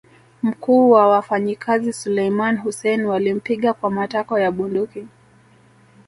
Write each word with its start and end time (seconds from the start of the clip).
Mkuu 0.43 0.89
wa 0.91 1.07
wafanyikazi 1.07 1.93
Suleiman 1.93 2.57
Hussein 2.57 3.01
walimpiga 3.05 3.73
kwa 3.73 3.89
matako 3.91 4.39
ya 4.39 4.51
bunduki 4.51 5.05